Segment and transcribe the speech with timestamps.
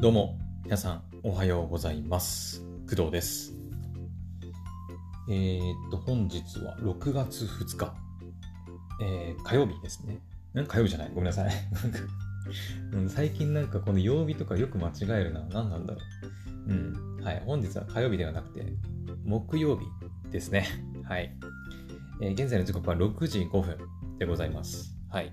[0.00, 2.62] どうも、皆さん、おはようございます。
[2.88, 3.54] 工藤です。
[5.28, 7.94] えー、っと、本日は6月2日、
[9.02, 10.20] えー、火曜日ですね。
[10.62, 11.10] ん火曜日じゃない？
[11.10, 11.52] ごめんなさい。
[13.08, 15.40] 最近なんかこの曜日とかよく間違えるな。
[15.46, 16.00] 何なんだろ
[16.68, 16.72] う。
[16.72, 16.74] う
[17.20, 17.24] ん。
[17.24, 17.42] はい。
[17.44, 18.66] 本日は火曜日ではなくて、
[19.24, 19.86] 木曜日
[20.30, 20.66] ですね。
[21.04, 21.34] はい。
[22.20, 23.78] えー現在の時刻は6時5分
[24.18, 24.94] でございます。
[25.08, 25.32] はい。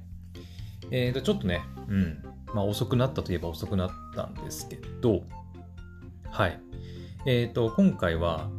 [0.89, 2.23] えーと、ちょっとね、うん。
[2.53, 5.23] まあ遅くなったといえば遅くなったんですけど、
[6.29, 6.59] はい。
[7.25, 8.49] えーと、今回は、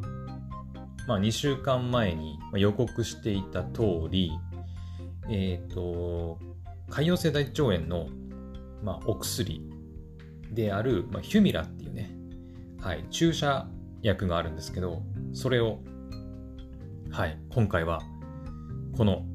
[1.07, 4.31] まあ2週間前に予告していた通り、
[5.29, 6.39] えーと、
[6.89, 8.07] 潰瘍性大腸炎の、
[8.83, 9.61] まあ、お薬
[10.51, 12.11] である、まあ、ヒュミラっていうね、
[12.79, 13.67] はい、注射
[14.01, 15.01] 薬があるんですけど、
[15.33, 15.79] それを、
[17.11, 18.01] はい、今回は、
[18.95, 19.25] この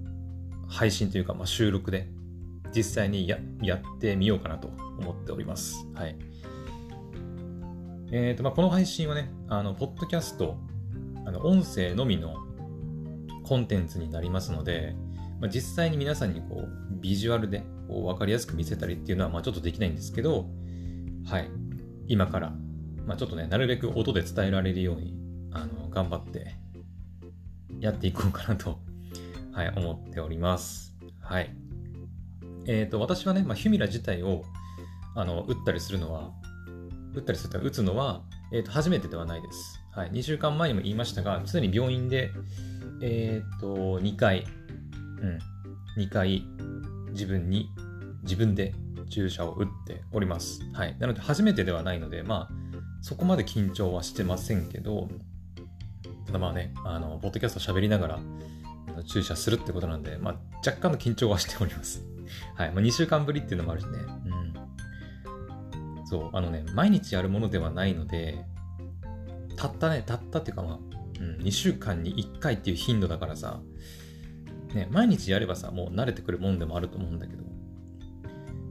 [0.68, 2.08] 配信というか、まあ、収録で
[2.74, 5.86] 実際にややってみようかなと思っております。
[5.94, 6.16] はい。
[8.12, 10.56] えーと、まあ、この配信はね、あの、ポッドキャスト、
[11.24, 12.34] あの、音声のみの
[13.44, 14.96] コンテンツになりますので、
[15.40, 16.68] まあ、実際に皆さんにこう、
[17.00, 20.46] ビジュアルでこう分かりやすく見せたりっていうのは、まあ、ちょっとできないんですけど、
[21.24, 21.50] はい。
[22.08, 22.52] 今から、
[23.06, 25.14] まあ、ちょっとね、なるべく音で伝えられるように、
[25.52, 26.56] あの、頑張って
[27.78, 28.78] やっていこうかなと、
[29.52, 30.94] はい、思っております。
[31.20, 31.54] はい。
[32.70, 34.44] えっ、と、私はね、まあ、ヒュミラ自体を、
[35.16, 36.30] あの、打ったりするのは、
[37.12, 39.80] 打ったりすると打つのは、えっ、と、初めてではないです。
[39.90, 40.12] はい。
[40.12, 42.30] 2週間前にも言いましたが、常に病院で、
[43.02, 44.46] えっ、と、2回、
[45.96, 46.44] うん、2回、
[47.10, 47.68] 自分に、
[48.22, 48.72] 自分で
[49.08, 50.60] 注射を打っております。
[50.72, 50.96] はい。
[51.00, 52.54] なので、初めてではないので、まあ、
[53.02, 55.08] そこまで緊張はしてませんけど、
[56.26, 58.20] ただまあね、あの、ポッドキャスト喋りながら、
[59.08, 60.34] 注射するってことなんで、まあ、
[60.64, 62.19] 若干の緊張はしております。
[62.54, 62.72] はい。
[62.72, 63.98] まあ、2週間ぶりっていうのもあるしね。
[64.26, 66.06] うん。
[66.06, 68.44] そう、あのね、毎日やるものではないので、
[69.56, 70.78] たったね、たったっていうかまあ、
[71.20, 73.60] うん、2週間に1回っていう頻度だからさ、
[74.74, 77.44] ね、毎日やればさ、もう慣れてくるもんでもあると思うんだけど、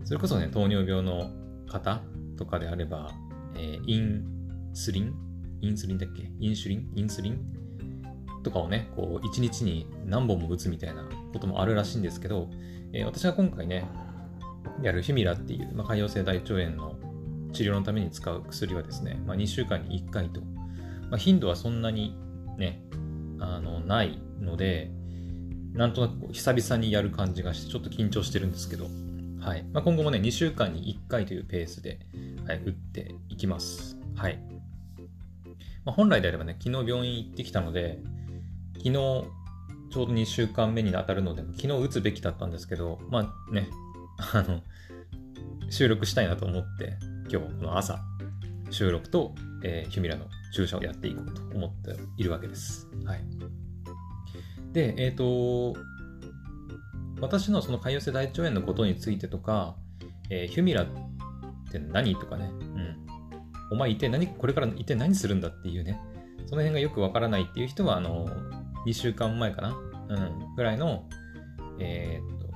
[0.03, 1.31] それこそね、糖尿病の
[1.67, 2.01] 方
[2.37, 3.11] とかであれば、
[3.55, 4.25] えーイン
[4.73, 5.13] スリン？
[5.61, 6.31] インスリンだっけ？
[6.39, 6.91] インシュリン？
[6.95, 7.39] インスリン？
[8.43, 12.49] とかをね、こう、1日に何本も打つみたいなこともあるらしいんですけど、
[12.93, 13.85] えー私が今回ね、
[14.81, 16.95] やるヒミラっていう、まあ、潰瘍性大腸炎の
[17.51, 22.15] 治療のために使う薬はですね、まあ、2週間に1回と、まあ、頻度はそんなに
[22.57, 22.81] ね、
[23.39, 24.91] あの、ないので、
[25.73, 28.85] なんとなく久々にやる感じがして、ちょっと緊張してるんですけど、
[29.39, 29.63] はい。
[29.71, 31.99] まあ、今後もね、2週間に1回というペースで、
[32.45, 33.97] はい、打っていきます。
[34.15, 34.39] はい。
[35.85, 37.99] まあ、本来であればね、昨日病院行ってきたので、
[38.77, 39.23] 昨日、
[39.91, 43.69] ちょうど2週間目に当たるので、昨日打つべきだったんですけど、まあね、
[44.33, 44.61] あの、
[45.69, 46.97] 収録したいなと思って、
[47.31, 47.99] 今日この朝、
[48.69, 49.33] 収録と、
[49.63, 52.87] えーヒュミラの注射をやっていこうと思っているわけです。
[53.03, 53.21] はい。
[54.73, 55.75] で、えっ、と、
[57.19, 59.75] 私のその潰瘍性大腸炎のことについてとか、
[60.29, 60.87] えーヒュミラっ
[61.71, 63.07] て何とかね、うん。
[63.71, 65.99] お前一体何、これから一体何するんだっていうね、
[66.45, 68.27] その辺がよくわからないっていう人は、あの、
[68.85, 69.77] 2週間前かな？
[70.09, 71.07] うん、ぐらいの、
[71.79, 72.47] えーっと、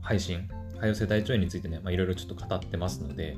[0.00, 0.48] 配信、
[0.80, 3.36] 潰瘍性大腸炎についてね、いろいろちょっと語ってますので、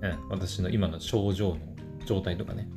[0.00, 1.58] うん、私の今の症状の
[2.06, 2.68] 状態とかね、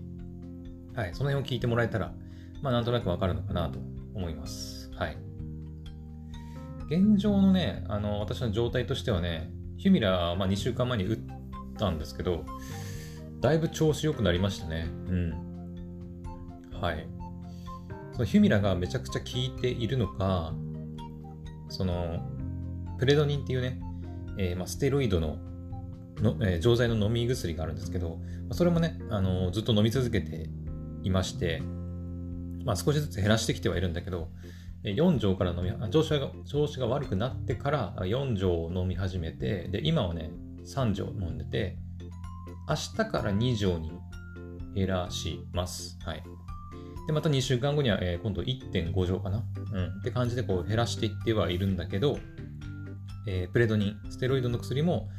[0.96, 2.14] はい、その辺を聞いてもらえたら、
[2.62, 3.80] まあ、なんとなくわかるのかなと
[4.14, 4.92] 思います。
[4.96, 5.18] はい。
[6.88, 11.20] 現状のね、あの、私の状態としてはね、ヒュミラー、まあ、2週間前に打っ
[11.78, 12.44] たんですけど、
[13.40, 14.88] だいぶ調子良くなりましたね。
[15.08, 15.34] うん。
[16.82, 17.08] はい。
[18.20, 20.54] そのヒュミラがめちゃくちゃ効いているのか、
[21.70, 22.20] その、
[22.98, 23.80] プレドニンっていうね、
[24.38, 25.38] えーまあ、ステロイドの
[26.18, 28.16] の、えー錠剤の飲み薬があるんですけど、ま
[28.50, 30.50] あそれもね、あのずっと飲み続けて
[31.02, 31.62] いまして、
[32.66, 34.28] まあ、少しずつ減らしてきてはいるんだけど、
[34.84, 40.30] 4錠から飲み、調子が調子が悪くなってから4錠を飲み始めて、で、今はね、
[40.66, 41.78] 3錠飲んでて、
[42.68, 43.94] 明日から2錠に
[44.76, 45.98] 減らします。
[46.04, 46.24] はい。
[47.10, 49.44] で、また2週間後には、えー今度1.5錠かな？
[49.74, 50.00] うん。
[50.00, 52.20] って感じでこう減らしていってはいるんだけど、
[53.28, 55.10] えープレドニン、ステロイドの薬も、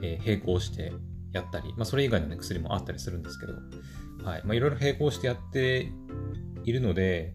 [0.00, 0.92] えー並行して
[1.32, 3.54] やったり、まあ、それ以外の、ね、薬もあったりするんですけど、
[4.24, 4.42] はい。
[4.44, 5.90] まあ、いろいろ並行してやって
[6.62, 7.34] いるので、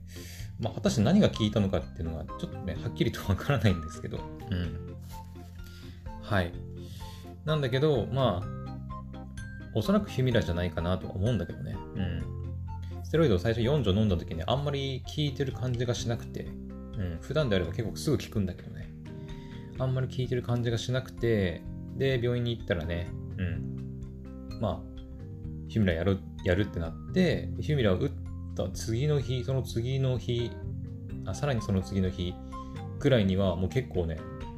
[0.61, 4.19] まあ、果たして何が効いたのかっていうのは、ちょっとね、はっきりとわからないんですけど、
[4.49, 4.95] うん。
[6.21, 6.53] はい。
[7.43, 9.19] なんだけど、まあ、
[9.75, 11.75] おそらくヒュミラじゃないかなとは思うんだけどね。
[11.95, 12.38] うん。
[13.09, 17.17] ステロイドを最初4錠飲んだ時にあんまり効いてる感じがしなくて、うん。
[17.21, 18.87] 普段であれば結構すぐ効くんだけどね。
[19.79, 21.63] あんまり効いてる感じがしなくて、
[21.97, 23.09] で、病院に行ったらね、
[23.39, 24.61] うん。
[24.61, 25.01] まあ、
[25.69, 28.11] ヒュミラやるやるってなって、ヒュミラを打っ
[28.55, 30.51] た次の日、その次の日、
[31.25, 32.35] あさらにその次の日
[32.99, 34.17] くらいにはもう結構ね、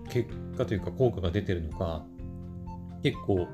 [0.09, 2.03] 結果というか効果が出てるのか、
[3.01, 3.47] 結構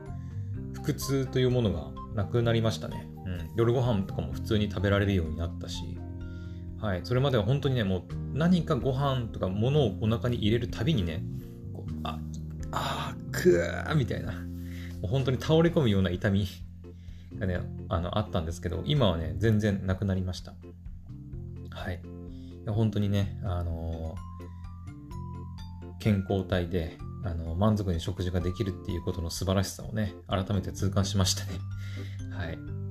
[0.82, 3.08] 腹痛というものがなくなりましたね。
[3.56, 5.98] 夜ご飯とかも普通に食べられるようになったし、
[6.82, 8.04] はい、それまでは本当にね、もう
[8.34, 11.24] 何かご飯とか物をお腹に入れるたびにね、
[11.74, 12.20] こうあ、
[12.72, 14.40] あ、くーみたいな、も
[15.06, 16.48] う本当に倒れ込むような痛み
[17.38, 17.60] がね、
[17.90, 20.54] あの、あったんですけど、今はね、全然なくなりました。
[21.72, 22.00] はい。
[22.68, 31.60] 本当にね、あのー、健康体で、あの満足に食事ができるっていうことの素晴らしさをね、改めて痛感しましたね。
[32.32, 32.87] はい。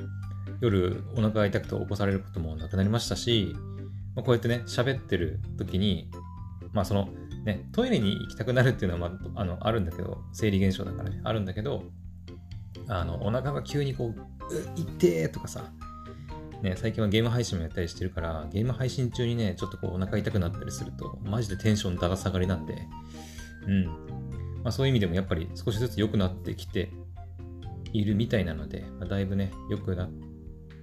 [0.60, 3.54] 夜お腹が痛くて起こされることもなくなりましたし、
[4.14, 6.10] まあ、こうやってね、喋ってる時に、
[6.72, 7.08] まあその、
[7.44, 11.84] ね、トイレに行きたくなるっていうのは、まあ、あのあるんだけど、生理現象だからね、あるんだけど、
[12.88, 14.14] あの、お腹が急にこう、う、
[14.76, 15.72] 痛えとかさ、
[16.62, 22.74] ね、最近はゲーム配信もやったりしてるから、ゲーム配信中にね、ちょっとこうお腹痛くなったりすると、マジでテンションだだ下がりなんで、
[23.66, 23.84] うん。
[23.84, 26.90] まあそういう意味でもやっぱり少しずつ良くなってきて
[27.92, 30.10] いるみたいなので、まあ、だいぶね、良くなっ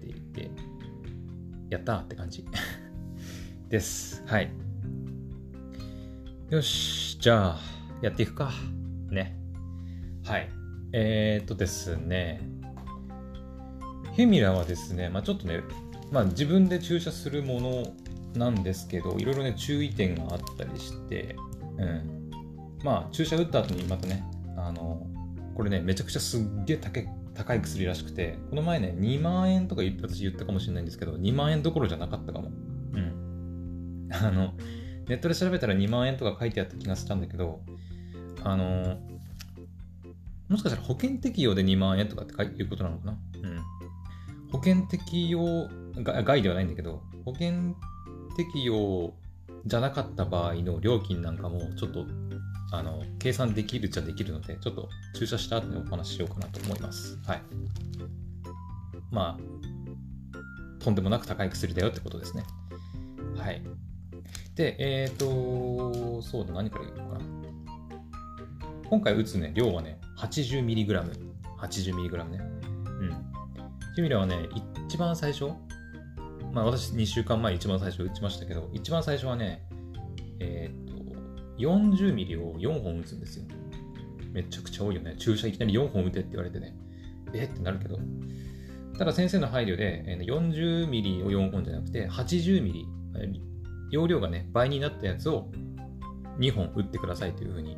[0.04, 0.52] ていて、
[1.70, 2.46] やったーって感じ
[3.70, 4.24] です。
[4.26, 4.52] はい。
[6.50, 7.60] よし、じゃあ、
[8.02, 8.52] やっていくか。
[9.10, 9.38] ね。
[10.24, 10.50] はい。
[10.92, 12.42] えー、っとですね、
[14.14, 15.62] ヘミラはですね、まあ、ちょっとね、
[16.12, 17.94] まあ、自分で注射するもの
[18.36, 21.36] なんですけど、いろいろね、注意点があったりして、
[21.78, 22.30] うん。
[22.84, 24.24] まあ、注射打った後にまたね、
[24.56, 25.08] あの、
[25.56, 32.52] これね、めちゃくちゃすっげえ高い高い薬らしくて、この前ね、2万円とか私言ったかもしれないんですけど、2万円どころじゃなかったかも。
[32.94, 34.10] うん。
[34.12, 34.54] あの、
[35.08, 37.62] ネットで調べたら2万円とか書いてあった気がしたんだけど、
[38.44, 39.00] あの、
[40.48, 43.18] もしかしたら保険適用で2万円とかっていうことなのかな？
[43.44, 43.60] うん。
[44.52, 45.68] 保険適用
[46.04, 47.76] 外ではないんだけど、保険
[48.38, 49.14] 適用
[49.66, 52.06] じゃなかった場合の料金なんかもちょっと
[52.74, 57.20] あの計算できるっちゃできるので、ちょっと注射した後にお話ししようかなと思います。
[57.24, 57.42] はい。
[59.12, 62.44] まあ、とんでもなく高い薬だよってことですね。
[63.38, 63.62] はい。
[64.56, 67.26] で、えっ、ー、と、そうだ、何から言うのかな。
[68.90, 71.14] 今回打つね、量はね、80mg。
[71.60, 72.40] 80mg ね。
[72.86, 73.12] うん。
[73.96, 74.50] キミラはね、
[74.88, 75.50] 一番最初、
[76.52, 79.62] まあ私2週間前一番最初打ちましたけど、一番最初はね、
[80.40, 80.83] えっ、ー、と、
[81.58, 83.46] 40ミリを4本打つんですよ。
[84.32, 85.16] めちゃくちゃ多いよね。
[85.18, 86.76] 注射いきなり4本打てって言われてね、
[87.34, 88.00] えってなるけど。
[88.98, 92.88] ただ先生の配慮で、40ミリを4本じゃなくて、80ミリ、
[93.92, 95.52] 容量がね、倍になったやつを
[96.40, 97.78] 2本打ってくださいというふうに、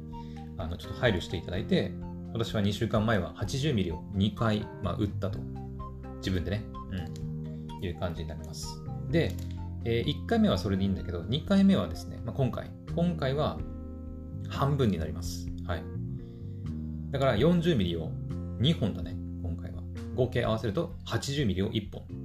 [0.57, 1.91] あの、ちょっと配慮していただいて、
[2.33, 5.39] 私は2週間前は80ミリを2回、まあ、打ったと。
[6.17, 8.81] 自分でね、うん、いう感じになります。
[9.11, 9.31] で、
[9.85, 13.59] えー、1回目はそれでいいんだけど、2回目はですね、まあ、今回、今回は
[14.47, 15.47] 半分になります。
[15.67, 15.83] はい。
[17.11, 18.09] だから 40mm を
[18.61, 19.81] 2本だね、今回は。
[20.15, 22.15] 合計合わせると 80mm を1本、う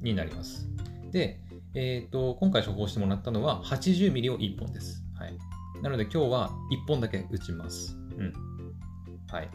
[0.00, 0.70] ん、になります。
[1.10, 1.38] で、
[1.74, 5.04] えっ、ー、と、今回処方してもらったのは 80mm を1本です。
[5.18, 5.36] はい。
[5.82, 6.50] なので今日は
[6.86, 7.98] 1本だけ打ちます。
[8.16, 8.32] うん。
[9.28, 9.50] はい。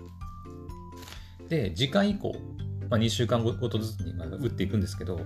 [1.50, 2.36] で、次回以降、
[2.88, 5.20] まあ、2週間ごとずつに打っていくんですけど、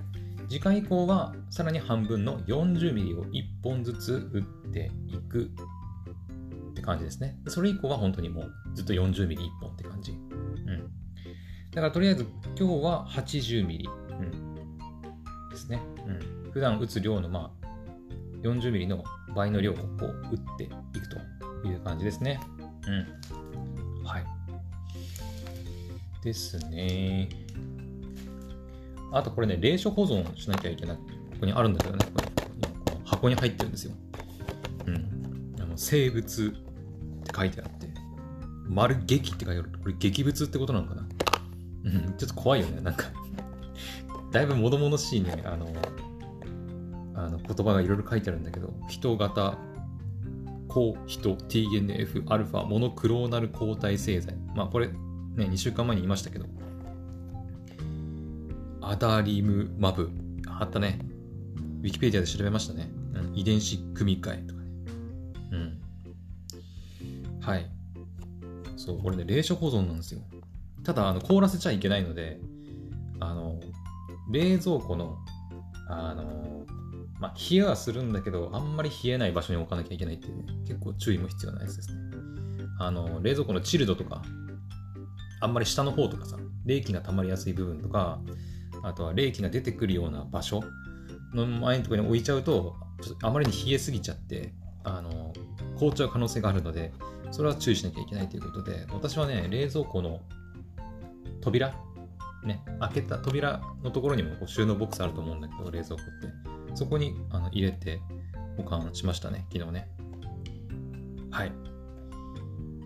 [0.51, 4.43] 次回以降はさらに半分の 40mm を1本ずつ打っ
[4.73, 5.49] ていく
[6.71, 7.37] って感じですね。
[7.47, 10.11] それ以降は本当にもうずっと 40mm1 本って感じ。
[10.11, 10.91] うん。
[11.71, 12.27] だからとりあえず
[12.59, 13.89] 今日は 80mm、
[14.19, 15.81] うん、ですね。
[16.05, 16.51] うん。
[16.51, 17.67] 普段打つ量のまあ
[18.43, 21.07] 40mm の倍の量をこう打っていく
[21.61, 22.41] という感じですね。
[22.87, 24.05] うん。
[24.05, 24.25] はい。
[26.21, 27.29] ですね。
[29.11, 30.97] あとこれね、冷所保存しなきゃいけない。
[30.97, 31.03] こ
[31.41, 32.23] こにあるんだけどね、こ
[32.85, 33.93] この箱に入ってるんですよ。
[34.87, 35.55] うん。
[35.59, 37.87] あの生物って書いてあって、
[38.67, 39.69] 丸劇って書いてある。
[39.81, 41.07] これ劇物ってことなのかな？
[41.83, 42.79] うん、ちょっと怖いよね。
[42.81, 43.05] なんか
[44.31, 45.67] だいぶ物々しいね、あの、
[47.15, 49.57] あの言葉がいろいろ書いてあるんだけど、人型、
[50.69, 54.35] 抗人、TNF、アルファ、モノクローナル抗体製剤。
[54.55, 54.95] まあこれ、ね、
[55.35, 56.45] 2週間前に言いましたけど、
[58.91, 60.11] アダリムマブ。
[60.59, 60.99] あったね。
[61.81, 62.91] ウィキペディアで調べましたね。
[63.13, 64.67] うん、遺伝子組み換えとかね。
[65.53, 67.39] うん。
[67.39, 67.71] はい。
[68.75, 70.19] そう、これね、冷所保存なんですよ。
[70.83, 72.41] ただ、あの凍らせちゃいけないので、
[73.21, 73.61] あの、
[74.29, 75.15] 冷蔵庫の、
[75.87, 76.65] あの、
[77.17, 81.95] まあ、冷えはするんだけど、あんまり冷えない場所に置かなきゃいけないっていうね、結構注意も必要なやつですね。
[82.77, 84.21] あの、冷蔵庫のチルドとか、
[85.39, 88.19] あんまり下の方とかさ、冷気が溜まりやすい部分とか、
[88.83, 90.63] あとは冷気が出てくるような場所
[91.33, 95.33] の前のところに置いちゃうと、ちょっとあまりに冷えすぎちゃって、あの、
[95.77, 96.91] 凍っちゃう可能性があるので、
[97.31, 100.21] それは注意しなきゃいけないということで、私はね、冷蔵庫の
[101.41, 101.73] 扉
[102.43, 106.75] ね、開けた扉のところにも収納ボックスあると思うんだけど、冷蔵庫って。
[106.75, 107.99] そこにあの入れて
[108.57, 109.87] 保管しましたね、昨日ね。
[111.29, 111.51] はい。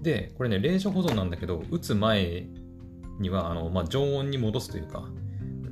[0.02, 2.48] で、これね、冷蔵保存なんだけど、打つ前
[3.20, 5.08] には、あの、まあ、常温に戻すというか、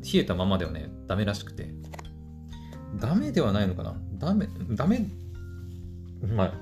[0.04, 1.74] 冷えたままではね、ダメらしくて。
[3.00, 3.96] ダメではないのかな？
[4.20, 5.08] ダメ、ダメ、
[6.22, 6.54] まあ、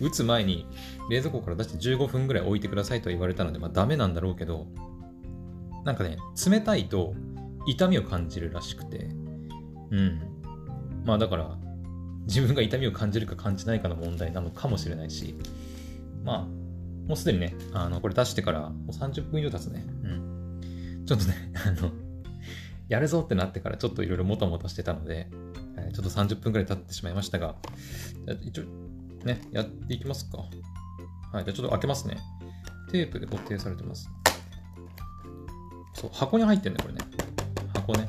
[0.00, 0.66] 打つ前に
[1.10, 4.66] 冷蔵庫から出して15分ぐらい置いてくださいと言われたので、まあ、ダメなんだろうけど、
[5.84, 6.16] なんかね、
[6.48, 7.14] 冷たいと
[7.66, 9.08] 痛みを感じるらしくて、
[9.90, 10.20] うん。
[11.04, 11.58] まあだから、
[12.26, 15.34] 自分が痛みを感じるか感じないかの問題なのかもしれないし、
[16.24, 16.38] まあ、
[17.08, 19.84] もうすでにね、あの、これ出してからもう30分以上経つね。
[20.04, 21.04] うん。
[21.06, 21.90] ちょっとね、あの、
[22.88, 25.28] やるぞってなってからちょっといろいろもたもたしてたので、
[25.76, 27.56] えちょっと30分くらい経ってしまいましたが、
[28.44, 28.64] 一応、
[29.24, 30.38] ね、やっていきますか。
[31.32, 32.18] はい、じゃあちょっと開けますね。
[32.90, 34.08] テープで固定されてます。
[35.94, 37.00] そう、箱に入ってんね、これね。
[37.74, 38.06] 箱ね。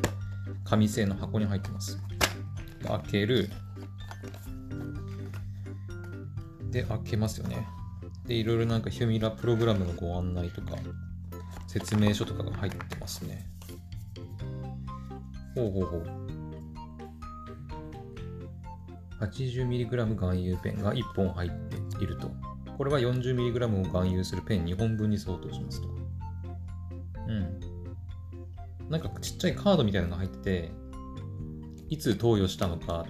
[0.64, 1.98] 紙製の箱に入ってます。
[2.86, 3.50] 開ける。
[6.70, 7.66] で、開けますよね。
[8.28, 10.76] で、いろいろなんかヒュミラプログラムのご案内とか、
[11.68, 13.57] 説明書とかが入ってますね。
[15.58, 16.04] ほうほうほう。
[19.20, 21.52] 80mg 含有ペンが1本入っ
[21.98, 22.30] ていると。
[22.78, 25.88] これは 40mg を含有するペン2本分に相当しますと。
[27.28, 27.60] うん。
[28.92, 30.72] なんかちっちゃいカードみたいなのが入ってて、
[31.90, 33.06] いつ投与したのか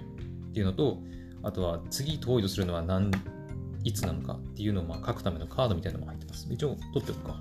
[0.50, 1.00] っていうのと、
[1.44, 3.12] あとは次投与するのは何、
[3.84, 6.48] いつなのかっていうのをまあ書くためのカードみたいなのも入ってます。
[6.50, 7.36] 一応取っておくか。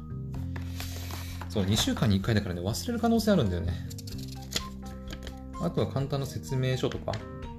[1.48, 3.72] そう、2週間に1回だからね、忘れる可能性あるんだよね。
[5.60, 7.12] あとは簡単な説明書とか。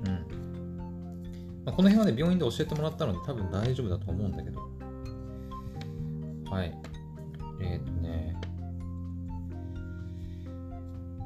[0.05, 1.63] うん。
[1.65, 4.61] まあ、この辺はね、病院で教えてもらったので多分大丈夫だと思うんだけど。
[6.49, 6.73] はい。
[7.61, 8.37] えー、とね。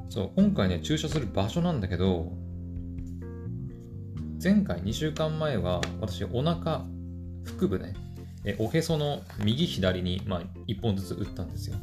[0.10, 2.32] そう、今回ね、注射する場所なんだけど、
[4.44, 6.86] 前回2週間前は私お腹
[7.46, 7.94] 腹部ね
[8.44, 11.76] えおへその右左に、まあ、1本ずつ打ったんですよ、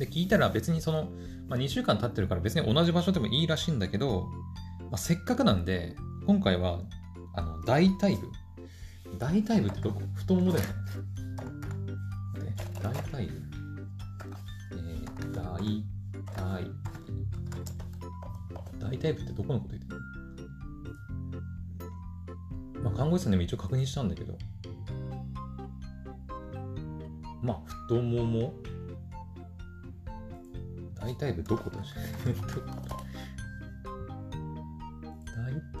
[0.00, 1.10] で聞いたら別にその、
[1.46, 4.30] まあ、2週間経ってるから別に同じ場所でもいいらしいんだけど、
[4.84, 5.94] まあ、せっかくなんで
[6.26, 6.80] 今回は
[7.34, 8.32] あの大腿部。
[9.18, 10.00] 大腿部ってどこ？
[10.14, 10.70] 太ももだよね
[12.82, 13.32] 大腿部。
[14.72, 15.44] えー、大
[16.42, 16.70] はい。
[18.78, 20.00] 大体部ってどこのこと言ってる
[22.82, 24.38] まあ、看護師さんにも一応確認したんだけど、
[27.42, 28.54] まあ、太もも？
[31.00, 31.94] 大体部どこだし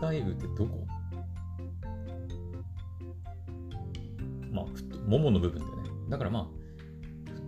[0.00, 0.86] 体部ってどこ？
[4.50, 4.64] まあ、
[5.08, 5.90] ももの部分だよね。
[6.08, 6.46] だからまあ、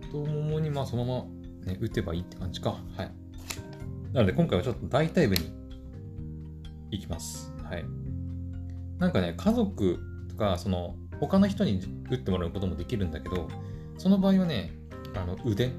[0.05, 1.25] 太ももにまあそのまま
[1.65, 2.77] ね、打てばいいって感じか。
[2.95, 3.11] はい。
[4.13, 5.51] なので今回はちょっと大体部に
[6.91, 7.51] 行きます。
[7.63, 7.85] はい。
[8.99, 9.99] なんかね、家族
[10.29, 13.49] とか、その、他の人に打ってもらうこともできるんだけど、
[13.97, 14.71] その場合はね、
[15.15, 15.71] あの、腕、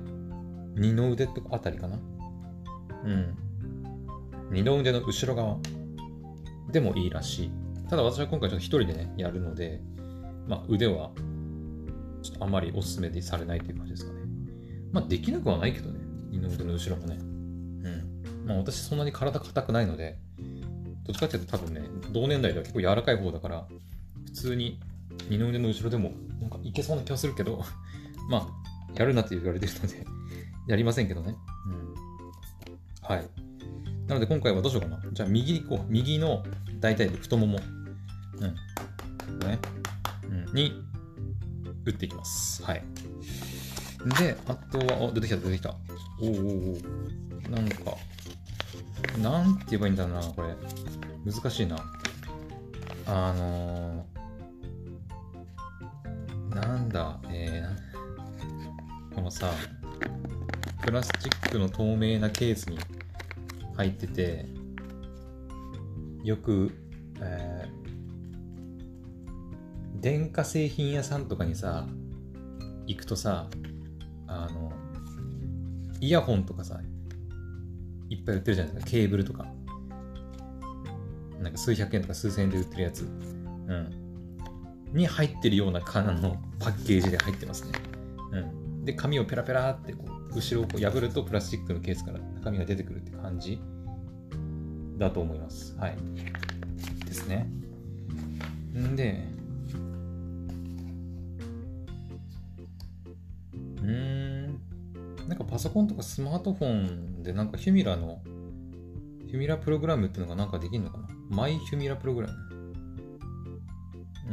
[0.74, 1.98] 二の腕とあたりかな？
[3.04, 3.36] うん。
[4.50, 5.58] 二の腕の後ろ側
[6.70, 7.50] でもいいらしい。
[7.88, 9.80] ただ私は今回ちょっと一人でね、やるので、
[10.48, 11.10] まあ腕は、
[12.22, 14.20] ちょっとあまりおすすめされないという感じですかね。
[14.92, 16.00] まあ、できなくはないけどね。
[16.30, 17.18] 二の腕の後ろもね。
[17.18, 18.46] うん。
[18.46, 20.18] まあ、私そんなに体硬くないので、
[21.04, 23.66] どっちかっていうと多分ね、同年代では結構柔らかい方だから、
[24.24, 24.80] 普通に
[25.28, 27.62] 二の腕の後ろでもなんかいけそうな気がするけど、
[28.30, 28.48] まあ、
[28.98, 30.06] やるなって言われてるので
[30.66, 31.36] やりませんけどね。
[31.66, 31.94] うん。
[33.02, 33.26] はい。
[34.06, 35.00] なので今回はどうしようかな。
[35.12, 35.86] じゃあ右行こう。
[35.88, 36.42] 右の
[36.80, 37.58] 大体太もも。
[38.38, 39.38] うん。
[39.38, 39.58] ね。
[40.24, 40.54] うん。
[40.54, 40.72] に
[41.84, 42.62] 打っていきます。
[42.62, 42.82] はい。
[44.18, 45.74] で、あとは、お出てきた、出てきた。
[46.20, 47.96] おおおなんか、
[49.18, 50.54] なんて言えばいいんだろうな、これ。
[51.24, 51.76] 難しいな。
[53.06, 59.50] あのー、なんだ、えー、このさ、
[60.84, 62.78] プラスチックの透明なケースに
[63.74, 64.44] 入ってて、
[66.22, 66.72] よく、
[67.20, 71.86] えー、電化製品屋さんとかにさ、
[72.86, 73.48] 行くとさ、
[74.26, 74.72] あの、
[76.00, 76.78] イヤホンとかさ、
[78.10, 78.90] いっぱい売ってるじゃないですか。
[78.90, 79.46] ケーブルとか。
[81.40, 83.04] なんか数百円とか数千円で売ってるやつ。
[83.04, 83.90] うん。
[84.92, 87.72] に入ってるような缶のパッケージで入ってますね。
[88.32, 88.84] うん。
[88.84, 93.60] で、紙をペラペラってこう後ろをこう破るとプラスチックのケースから中身が出てくるって感じ
[94.98, 95.76] だと思います。
[95.76, 95.96] はい。
[97.06, 97.48] ですね。
[98.76, 99.24] んで、
[103.82, 104.46] うん、
[105.28, 108.20] なんかパソコンとかスマートフォンでなんかヒュミラの、
[109.26, 111.08] ヒュミラプログラムっていうのがなんかできるのかな？
[111.30, 112.34] マイヒュミラプログラム。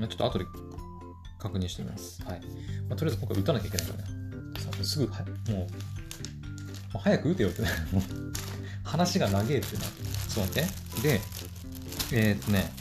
[0.07, 0.45] ちょっと後で
[1.37, 2.23] 確認してみます。
[2.23, 2.41] はい。
[2.87, 4.20] まあ、とりあえず今回打たなきゃいけないからね。
[4.83, 5.67] すぐ、もう、も
[6.95, 7.69] う早く打てよってな。
[8.83, 9.83] 話が長えってな。
[10.27, 10.67] そうね。
[11.01, 11.21] で、
[12.11, 12.71] えー、っとね、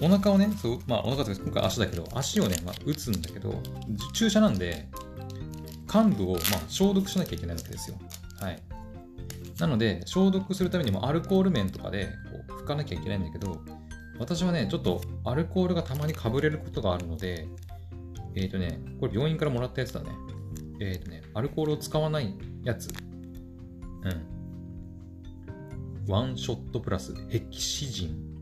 [0.00, 3.60] お腹をね、そうまあお腹とか今回足だけど、足をね、まあ、打つんだけど、
[4.12, 4.88] 注射なんで、
[5.86, 7.96] 患部を、まあ、消毒しなきゃいけないわけですよ。
[8.40, 8.60] はい。
[9.58, 12.06] なので、消毒するためにもアルコール面とかで
[12.48, 13.60] こう拭かなきゃいけないんだけど、
[14.18, 17.46] 私はね、ちょっとアルコールがたまにかぶれることがあるので、
[18.34, 20.10] えっ、ー、とね、これ病院からもらったやつだね。
[20.80, 22.88] えっ、ー、とね、アルコールを使わないやつ。
[24.02, 24.34] うん。
[26.06, 28.34] ワンショットプラス、ヘキシジン、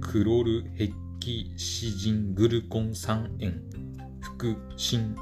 [0.00, 3.62] クロールヘキシジングルコン酸塩、
[4.20, 5.16] 腹心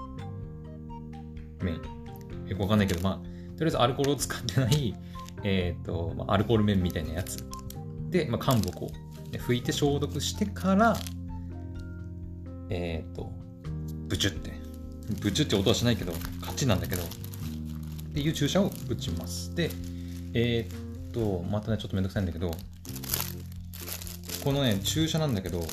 [1.62, 1.80] 麺。
[2.48, 4.94] よくわかんないけど、まあ、とりあえずアルコールを使ってない、
[5.44, 7.46] えっ、ー、と、まあ、アルコール麺みたいなやつ。
[8.10, 10.96] で、まあ、患部をこう、拭いて消毒してから、
[12.68, 13.30] えっ、ー、と、
[14.08, 14.61] ブチュって、
[15.20, 17.06] ブチュって音はしないけど、勝ちなんだけど、っ
[18.14, 19.54] ていう注射を打ちます。
[19.54, 19.70] で、
[20.34, 22.54] えっ、と、またね、ちょっとめんどくさいんだけど、
[24.44, 25.64] このね、注射なんだけど、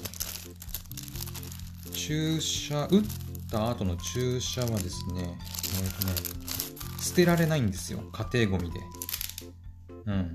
[1.92, 3.04] 注射、打っ
[3.52, 5.38] た後の注射はですね、
[5.84, 6.14] えっ、とね、
[7.02, 8.00] 捨てられないんですよ。
[8.12, 8.80] 家庭ゴミで。
[10.06, 10.34] うん。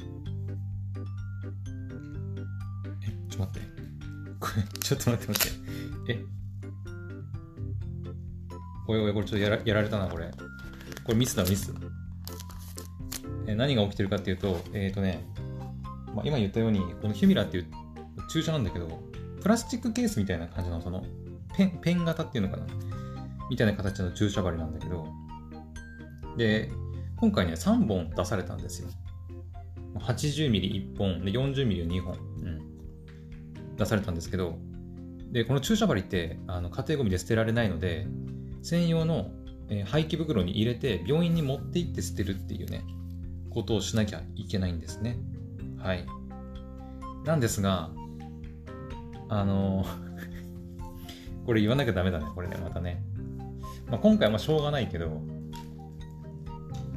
[3.03, 3.69] え、ちょっと待って。
[4.41, 6.13] これ、ちょっと待って待って。
[6.13, 6.44] え
[8.87, 10.31] おいおい、これちょっとやらやられたな、これ。
[11.05, 11.73] これミスだ、ミス。
[13.47, 15.25] え何が起きてるかっていうと、えっ、ー、とね、
[16.15, 17.67] まあ、今言ったように、このヒュミラっていう
[18.31, 19.03] 注射なんだけど、
[19.43, 21.05] プラスチックケースみたいな感じの、その、
[21.57, 22.67] ペン、ペン型っていうのかな
[23.51, 25.07] みたいな形の注射針なんだけど、
[26.37, 26.71] で、
[27.17, 28.89] 今回ね、3本出されたんですよ。
[29.99, 32.17] 80ミリ1本、で40ミリ2本、う
[32.47, 34.59] ん、出されたんですけど、
[35.31, 38.07] で、この注射針って、あの家庭ゴミで捨てられないので、
[38.65, 39.31] 専用の、
[39.69, 42.83] えー、廃棄袋に入れて病院に持って行って捨てるっていうね、
[43.51, 45.19] ことをしなきゃいけないんですね。
[45.79, 46.07] はい。
[47.27, 47.91] なんですが、
[49.29, 49.85] あの
[51.45, 53.05] これ言わなきゃダメだね、これね、またね。
[53.91, 55.21] まあ、今回はしょうがないけど、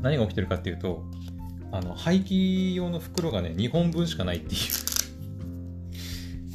[0.01, 1.03] 何が起きてるかっていうと、
[1.73, 4.61] あの、廃棄用の袋がね、2本分しかないっていう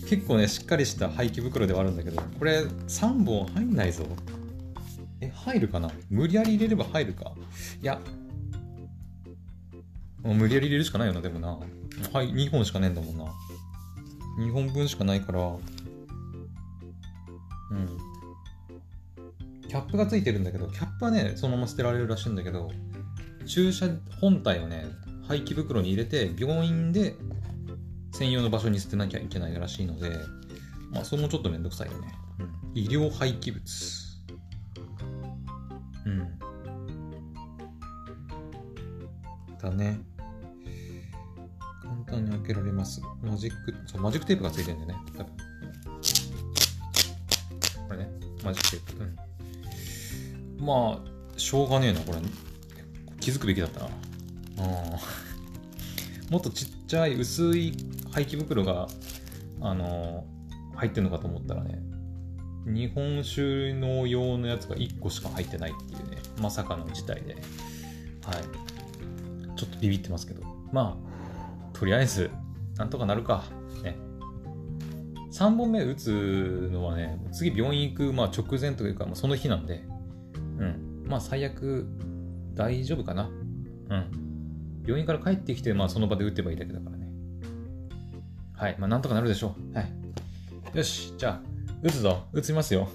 [0.09, 4.07] 結構ね、しっかりした廃棄袋ではあるんだけど、これ3本入んないぞ。
[5.23, 5.91] え、入るかな？
[6.11, 7.33] 無理やり入れれば入るか？
[7.81, 8.01] いや、
[10.23, 11.59] もう無理やり入れるしかないよな、でもな。
[12.13, 13.25] はい、2本しかねえんだもんな。
[14.39, 15.59] 2本分しかないから、うん。
[19.69, 22.71] キャップがついてるんだけど、キャップはね、そのまま捨てられるらしいんだけど、
[23.47, 23.89] 注射
[24.21, 24.87] 本体をね、
[25.29, 27.15] 廃棄袋に入れて、病院で
[28.13, 30.11] 専用の場所に捨てなきゃいけないらしいので、
[30.91, 32.15] まあ、それもちょっとめんどくさいよね。
[32.41, 33.63] うん、医療廃棄物。
[36.07, 36.39] うん。
[39.61, 40.01] だね。
[42.07, 43.01] 簡単に開けられます。
[43.23, 44.97] マジック、そう、マジックテープがついてるんでね。
[45.17, 45.33] 多分。
[47.89, 48.11] これね、
[48.45, 49.05] マジックテープ。
[50.59, 50.67] うん。
[50.67, 52.19] まあ、しょうがねえな、これ。
[53.21, 55.13] 気づくべきだったなあ。
[56.31, 57.75] もっとちっちゃい薄い
[58.11, 58.89] 廃棄袋が、
[59.61, 61.79] あのー、入ってるのかと思ったらね、
[62.67, 67.43] 日本酒の用のやつが1個しか入ってないっていうね、まさかの事態で、はい。
[69.57, 70.43] ちょっとビビってますけど。
[70.73, 70.97] ま
[71.73, 72.31] あ、とりあえず、
[72.77, 73.45] なんとかなるか。
[73.83, 73.97] ね。
[75.33, 79.83] 3本目打つのはね、次病院行く、まあ、直前というか、まあ、その日なんで、
[80.59, 81.05] うん。
[81.07, 81.87] まあ、最悪、
[82.55, 83.29] 大丈夫かな。
[83.89, 84.83] うん。
[84.87, 87.09] 病院から帰ってきて、まあ、その場で打てばいいだけだからね。
[88.55, 88.77] はい。
[88.79, 89.77] まあ、なんとかなるでしょう。
[89.77, 89.93] はい。
[90.75, 91.15] よし。
[91.17, 91.52] じゃあ、
[91.83, 92.25] 打つぞ。
[92.33, 92.89] 打ちますよ。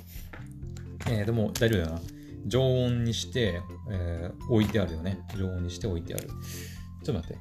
[1.09, 2.01] えー、でも、大丈夫だな。
[2.45, 5.19] 常温にして、えー、置いてあるよね。
[5.37, 6.27] 常温にして置いてある。
[6.27, 7.37] ちょっと待って。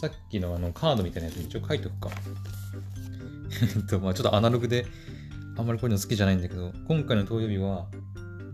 [0.00, 2.10] さっきのあのカードみたいなやつ一応書いとくか。
[3.76, 4.86] えっと、まあちょっとアナログで、
[5.56, 7.86] あんまりこういうの好きじゃないんだけど、今回の投票日は、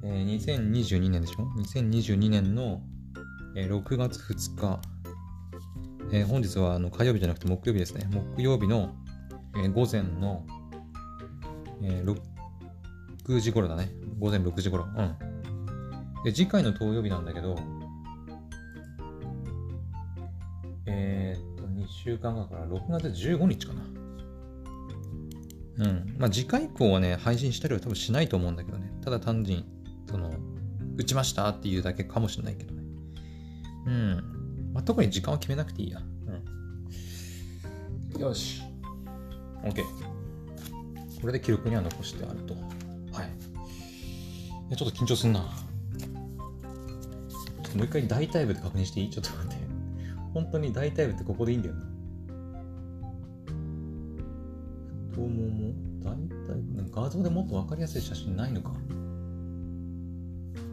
[0.04, 2.82] えー、2022年でしょ ?2022 年の、
[3.56, 4.80] えー、6月2日。
[6.12, 8.06] えー、本日はあの火曜日じゃなくて木曜日ですね。
[8.12, 8.94] 木曜日の、
[9.56, 10.44] えー、午前の、
[11.82, 12.20] えー、
[13.26, 13.90] 6時頃だね。
[14.18, 14.84] 午前6時頃。
[14.84, 15.16] うん。
[16.24, 17.56] で、次回の投与日なんだけど、
[20.86, 23.82] えー、っと、2週間後から6月15日かな。
[25.78, 26.14] うん。
[26.18, 28.92] まあ、次回以降はね、配信したりは多分しないと思うんだけどね。
[29.02, 29.64] ただ単純に、
[30.10, 30.30] その、
[30.96, 32.82] 打ちましたっていうだけかもしれないけどね。
[33.86, 34.70] うん。
[34.74, 36.02] まあ、特に時間は決めなくていいや。
[38.14, 38.20] うん。
[38.20, 38.62] よし。
[39.62, 40.09] OK。
[41.20, 42.54] これで記録には残してあると。
[42.54, 44.76] はい。
[44.76, 45.40] ちょっと緊張すんな。
[45.98, 49.10] ちょっともう一回大体部で確認していい？
[49.10, 49.56] ちょっと待って。
[50.32, 51.84] 本当に大体部ってここでいいんだよな。
[55.10, 55.74] 太もも？
[56.02, 56.90] 大体部？
[56.90, 58.72] 画像でもっと分かりやすい写真ないのか。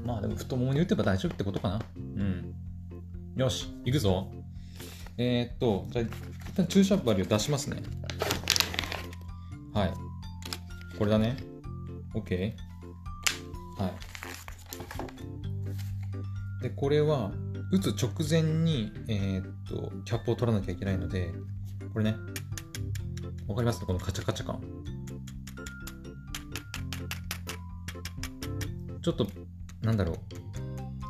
[0.05, 1.81] まあでも太ももに打てば大丈夫ってことかな。
[1.97, 2.53] うん。
[3.35, 4.31] よし、行くぞ。
[5.17, 7.81] えー、っと、じゃあ、一旦注射針を出しますね。
[10.97, 11.37] これだね。
[12.13, 12.53] OK。
[13.77, 13.87] は
[16.59, 16.63] い。
[16.63, 17.31] で、これは、
[17.71, 21.33] 打つ直前に、えー、っと、キャップを取らなきゃいけないので、
[21.93, 22.15] これね。
[23.47, 23.85] わかります？
[23.85, 24.59] このカチャカチャ感。
[29.01, 29.27] ちょっと、
[29.81, 30.17] なんだろう。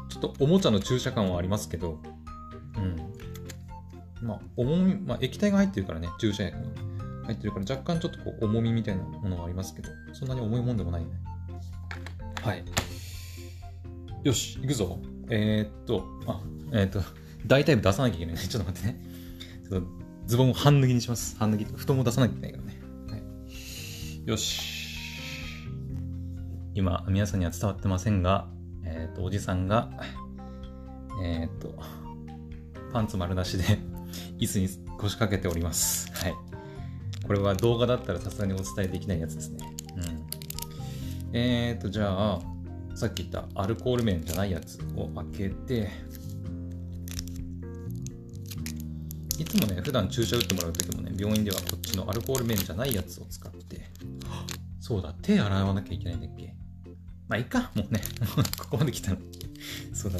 [0.09, 2.01] ちょっとおもちゃの注射感はありますけど、
[2.75, 2.79] う
[4.23, 4.27] ん。
[4.27, 6.67] まあ、重み、まあ、液体が入ってるからね、注射薬が。
[7.27, 11.09] 入ってるから若干ちょっとこう重みみたいなものがありますけど、そんなに重いもんでもないね。
[12.41, 12.63] はい。
[14.23, 14.99] よし、行くぞ。
[15.29, 17.01] えー、っと、あ、えー、っと、
[17.45, 18.41] 大体出さなきゃいけないね。
[18.47, 19.01] ちょっと待ってね。
[19.69, 19.87] ちょっと
[20.25, 21.37] ズボンを半脱ぎにします。
[21.37, 21.65] 半脱ぎ。
[21.65, 22.79] 布団を出さなきゃいけないからね。
[23.11, 24.77] はい、よし。
[26.73, 28.47] 今、皆さんには伝わってませんが、
[28.85, 29.89] えー、っと、おじさんが、
[31.23, 31.77] えー、っと、
[32.93, 33.63] パンツ丸出しで
[34.39, 36.09] 椅子に腰掛けております。
[36.13, 36.46] はい。
[37.27, 39.75] これは動画だったらさすがにお伝えできないやつですね。
[39.97, 40.25] うん。
[41.33, 42.39] えーと、じゃあ、
[42.95, 45.89] さっき言ったアルコール面じゃないやつを開けて、
[49.37, 53.81] いつもね、普段注射打ってもらうときもね、病院ではこっちのアルコール面じゃないやつを使って、
[54.79, 56.55] そうだ、手洗わなきゃいけないんだっけ？
[57.27, 58.01] まあいいか、もうね、
[58.57, 59.17] ここまで来たの。
[59.93, 60.19] そうだ、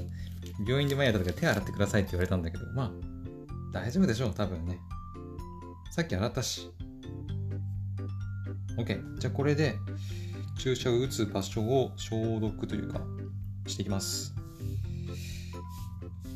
[0.68, 2.92] 病院で前やった時は手洗ってくださいって言われたんだけど、まあ、
[3.74, 4.78] 大丈夫でしょう、多分ね。
[5.92, 6.70] さっき洗ったし。
[8.78, 9.18] OK。
[9.18, 9.76] じゃあこれで
[10.58, 13.02] 注射を打つ場所を消毒というか
[13.66, 14.36] していきます。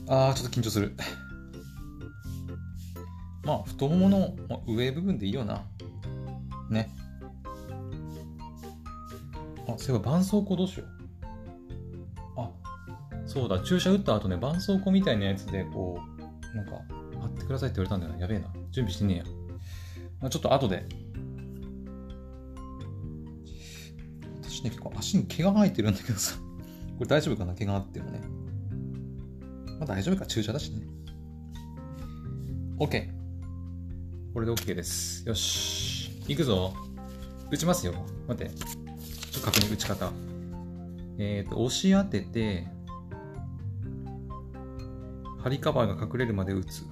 [0.08, 0.94] あー、ちょっと緊張する。
[3.44, 4.36] まあ、太ももの
[4.68, 5.64] 上部分でいいよな。
[6.70, 6.94] ね。
[9.68, 10.90] あ、そういえば絆創膏どうしよう。
[12.38, 12.52] あ、
[13.26, 16.00] そうだ、注射打った後ね、絆創膏みたいなやつで、こ
[16.54, 16.82] う、なんか、
[17.20, 18.20] 貼ってくださいって言われたんだよな。
[18.20, 18.48] やべえな。
[18.72, 19.24] 準備してねえや。
[20.20, 20.86] まあ、ちょっと後で
[24.64, 26.36] ね、結構足に毛が生えてるんだけどさ、
[26.98, 28.22] これ大丈夫かな毛があってもね。
[29.80, 30.82] まあ大丈夫か、注射だしね。
[32.80, 33.10] OK。
[34.34, 35.28] これで OK です。
[35.28, 36.12] よし。
[36.28, 36.74] 行くぞ。
[37.52, 37.94] 打ちますよ。
[38.28, 38.54] 待って。
[38.54, 40.12] ちょっと確認打ち方。
[41.18, 42.68] えっ、ー、と、押し当てて、
[45.44, 46.86] 針カバーが隠れるまで打つ。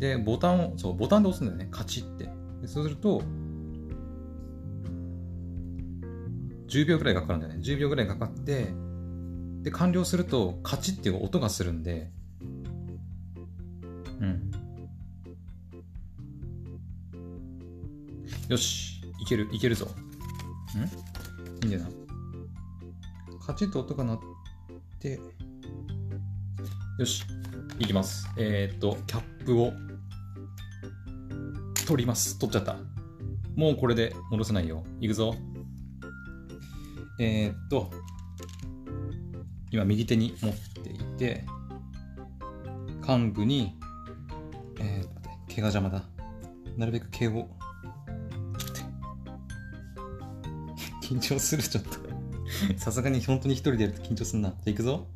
[0.00, 1.68] で、ボタンを、そう、ボタンで押すんだよね。
[1.70, 2.28] カチって。
[2.66, 3.22] そうすると、
[6.72, 7.60] 10秒ぐらいかかるんだよね。
[7.60, 8.68] 10秒ぐらいかかって、
[9.62, 12.10] で、完了すると、カチっていう音がするんで、
[14.20, 14.50] うん。
[18.48, 19.86] よし、いける、いけるぞ。
[20.74, 20.78] ん？
[20.78, 21.90] いいんだよな。
[23.44, 24.18] カチッと音が鳴っ
[24.98, 25.20] て、
[26.98, 27.22] よし、
[27.78, 28.26] いきます。
[28.38, 29.74] えー、っと、キャップを
[31.86, 32.38] 取ります。
[32.38, 32.76] 取っちゃった。
[33.56, 34.84] もうこれで戻せないよ。
[35.00, 35.36] いくぞ。
[37.18, 37.90] えー、っと、
[39.70, 41.44] 今右手に持っていて、
[43.06, 43.78] 幹部に、
[44.78, 46.04] えー、待って、毛が邪魔だ。
[46.76, 47.48] なるべく毛を、
[51.02, 52.02] 緊張する、ちょっと
[52.76, 54.50] さすがに本当に一人でやると緊張すんな。
[54.50, 55.06] じゃあ行くぞ。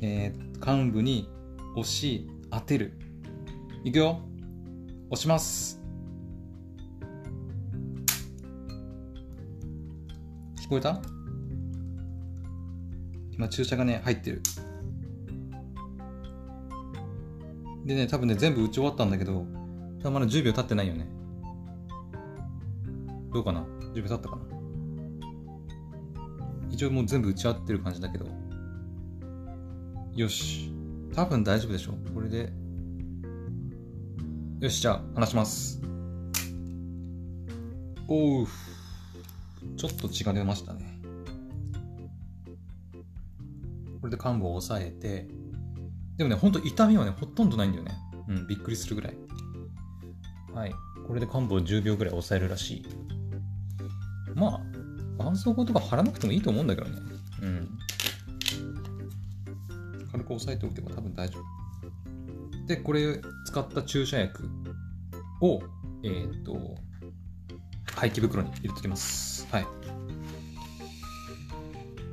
[0.00, 1.28] えー、幹部に
[1.74, 2.98] 押し、当てる。
[3.84, 4.20] いくよ。
[5.10, 5.77] 押します。
[10.68, 11.00] 聞こえた？
[13.32, 14.42] 今注射がね、入ってる。
[17.86, 19.46] でね、多分ね、全部打ち終わったんだけど、
[20.02, 21.08] 多分まだ10秒経ってないよね。
[23.32, 24.42] どうかな ?10 秒経ったかな？
[26.70, 28.26] 一応もう全部打ち合ってる感じだけど。
[30.16, 30.70] よし。
[31.14, 32.52] 多分大丈夫でしょこれで。
[34.60, 35.80] よし、じゃあ、話します。
[38.06, 38.46] おう。
[39.76, 40.98] ちょっと血が出ましたね。
[44.00, 45.28] これで患部を押さえて、
[46.16, 47.96] でもね、ほんと痛みはね、ほとんどないんだよね。
[48.28, 49.16] うん、びっくりするぐらい。
[50.54, 50.74] はい。
[51.06, 52.86] これで患部を10秒ぐらい押さえるらしい。
[54.34, 54.60] まあ、
[55.18, 57.00] 絆創膏とか貼らなくてもいいと思うんだけどね。
[57.42, 57.68] うん。
[60.12, 62.66] 軽く押さえておけば多分大丈夫。
[62.66, 64.48] で、これ使った注射薬
[65.40, 65.60] を、
[66.02, 66.76] えっ、ー、と、
[67.98, 69.48] 廃棄袋に入れておきます。
[69.50, 69.66] はい。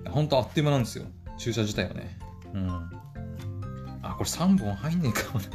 [0.10, 1.06] ほんとあっという間なんですよ。
[1.38, 2.17] 注射自体はね。
[2.54, 2.69] うん。
[4.02, 5.45] あ、これ3本入んねえかもな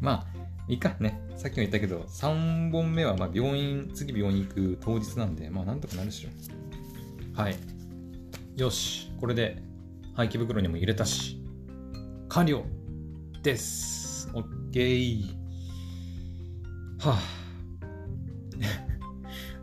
[0.00, 0.26] まあ、
[0.68, 1.20] いいかね。
[1.36, 6.30] さっきも言ったけど、3本目はま病院、次病院行く当日なんで、まあなんとかなるでしょ。
[7.38, 7.56] はい。
[8.56, 9.12] よし。
[9.20, 9.62] これで
[10.14, 11.42] 廃棄袋にも入れたし、
[12.30, 12.64] 完了
[13.42, 14.30] です。
[14.32, 15.24] オッケー。
[17.00, 17.37] はあ。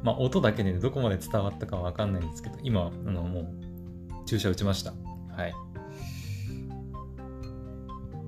[0.05, 3.47] まあ音だけでどこまで伝わったかはわかんないんですけど、今、あのもう
[4.27, 4.93] 注射打ちました。
[5.35, 5.53] はい。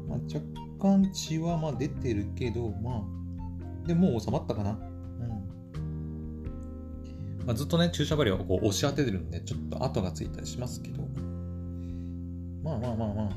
[0.10, 0.42] まあ、若
[0.80, 3.04] 干血はまあ出てるけど、ま
[3.86, 4.72] あ、でもう収まったかな。
[4.72, 4.80] うん。
[7.46, 11.04] まあ、ずっとね、注射針をこう押し当ててるんで、ちょっと跡がついたりしますけど、
[12.64, 13.30] まあまあまあまあ、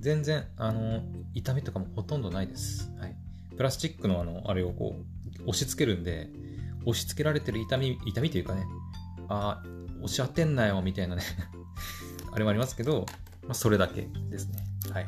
[0.00, 1.00] 全然、あの、
[1.32, 2.92] 痛みとかもほとんどないです。
[3.00, 3.16] はい。
[3.56, 4.96] プラスチックのあの、あれをこ
[5.40, 6.28] う、押し付けるんで、
[6.88, 8.66] 押し付けられてる痛み、痛みというかね、
[9.28, 9.68] ああ、
[10.02, 11.22] 押し当てんなよ、みたいなね
[12.32, 13.04] あれもありますけど、
[13.42, 14.64] まあ、それだけですね。
[14.90, 15.06] はい。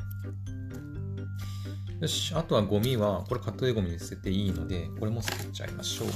[2.00, 6.08] よし、あとはゴミは、これカットでゴミに捨てていいので、これも捨てちゃいましょう。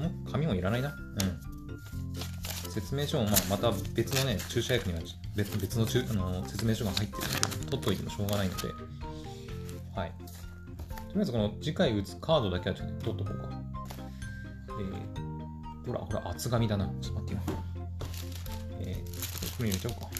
[0.00, 0.90] もう紙もいらないな。
[0.90, 2.70] うん。
[2.70, 5.00] 説明書も、まあ、また別のね、注射薬には
[5.36, 8.68] 別別のあの説明書が入ってるので、取っといてもしょうがないので、
[9.94, 10.12] はい。
[11.14, 13.48] とりあえずこの次回打つカードだけはちょっと取っとこうか。
[14.80, 16.92] えー、ほら、ほら、厚紙だな。
[17.00, 17.40] ちょっと待ってよ。
[18.80, 20.00] えー、これ入れちゃおうか。
[20.06, 20.10] よ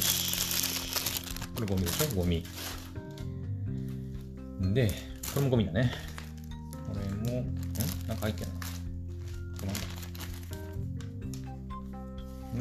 [0.00, 1.52] し。
[1.54, 2.16] これゴミでしょ？
[2.16, 2.44] ゴミ。
[4.74, 4.90] で、
[5.32, 5.92] これもゴミだね。
[6.92, 7.54] これも、ん
[8.08, 8.54] なんか入ってない。
[9.60, 9.80] こなんだ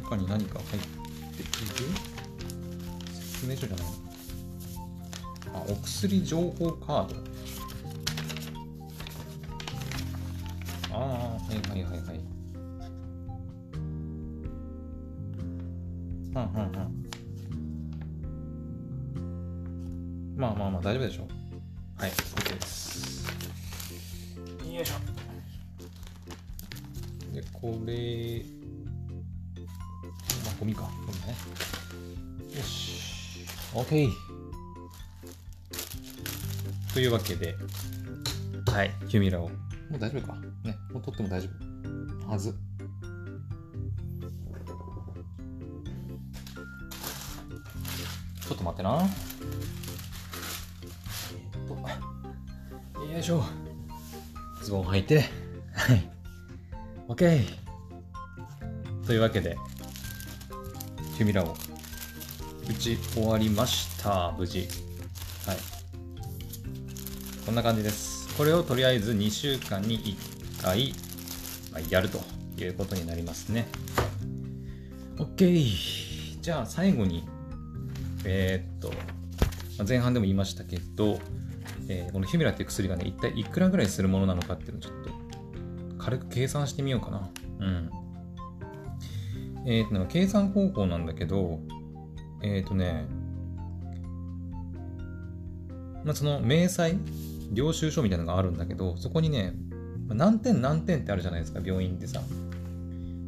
[0.04, 0.82] 中に何か入っ
[1.34, 1.50] ている
[3.42, 3.86] 説明書じゃない
[5.54, 7.16] あ、お薬情報カード。
[10.94, 12.20] ああ、はいはいはいはい。
[16.36, 17.06] はんはんはん。
[20.38, 21.28] まあまあまあ大丈夫でしょう。
[22.00, 23.28] はい、OK です。
[24.72, 24.94] よいしょ。
[27.34, 28.46] で、これ、
[30.46, 30.82] まあ、ゴミか。
[30.84, 31.20] ゴミ
[32.54, 32.56] ね。
[32.56, 33.01] よし。
[33.74, 34.10] OK。
[36.94, 37.56] というわけで、
[38.68, 39.50] はい、キュミラを。
[39.50, 40.34] もう大丈夫か？
[40.64, 41.48] ね、もう取っても大丈
[42.28, 42.32] 夫。
[42.32, 42.54] はず。
[48.42, 49.08] ちょっと待ってな。
[53.14, 53.44] よいしょ。
[54.64, 55.26] ズボン履いて。
[55.74, 56.10] はい。
[57.08, 57.46] OK。
[59.06, 59.58] というわけで、
[61.18, 61.56] キュミラを
[62.72, 64.34] 打ち終わりました。
[64.38, 64.60] 無事。
[65.46, 65.58] はい。
[67.46, 68.34] こんな感じです。
[68.38, 70.00] これをとりあえず2週間に
[70.62, 70.94] 1回、
[71.90, 72.22] やると
[72.58, 73.68] いうことになりますね。
[75.18, 76.40] OK。
[76.40, 77.28] じゃあ最後に、
[78.24, 78.94] えー、っと、
[79.86, 81.20] 前半でも言いましたけど、
[81.90, 85.10] えー、このヒュミラっていう薬がね、一体いくらぐらいするものなのかっていうのをちょっと
[85.98, 87.30] 軽く計算してみようかな。
[87.60, 87.90] うん。
[89.68, 91.60] えっ、と、計算方法なんだけど、
[92.42, 93.06] えっ、ー、とね、
[96.04, 96.96] まあ、その明細、
[97.52, 99.54] 領収書みたいなのがあるんだけど、そこにね、
[100.08, 102.22] 何点何点ってあるじゃないですか、病院でさ。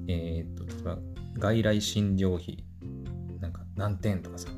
[0.07, 0.97] えっ、ー、と、例えば、
[1.37, 2.63] 外来診療費、
[3.39, 4.49] なんか何点とかさ、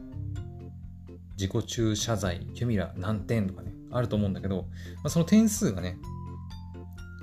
[1.37, 3.75] 自己注射剤、キュミラ何点とかね。
[3.91, 5.97] あると思うんだけど、まあ、その点数がね、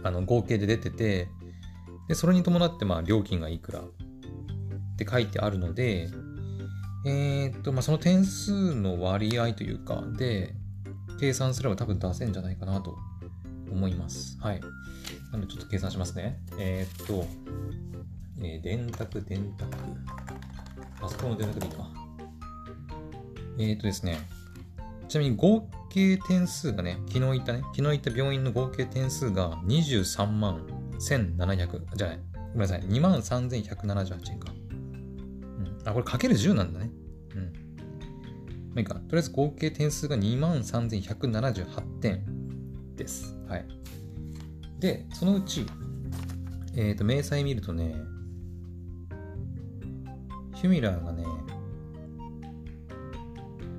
[0.03, 1.29] あの合計で出てて、
[2.09, 3.85] でそれに伴ってまあ料金がいくらっ
[4.97, 6.09] て書いてあるので、
[7.05, 10.55] えー、っと、まあ、その点数の割合というか、で、
[11.19, 12.97] 計算すれば多分出せんじゃないかなと
[13.71, 14.39] 思います。
[14.41, 14.61] はい。
[15.31, 16.39] なのでちょっと計算しますね。
[16.59, 17.25] えー、っと、
[18.41, 19.67] えー、電卓、電卓。
[21.01, 21.89] パソコンの電卓でいいか。
[23.59, 24.19] えー、っとですね。
[25.09, 30.67] ちなみに合計点数がね、昨日行ったね、昨日行った病院の合計点数が23万
[30.99, 34.53] 1700、じゃない、ごめんなさい、2万3178円か。
[34.71, 35.79] うん。
[35.85, 36.91] あ、これかける10なんだね。
[38.75, 38.95] まあいいか。
[38.95, 42.25] とりあえず合計点数が23,178点
[42.97, 43.37] です。
[43.49, 43.67] はい。
[44.79, 45.67] で、そのうち、
[46.75, 47.95] えっ、ー、と、明細見るとね、
[50.55, 51.25] ヒュミラーがね、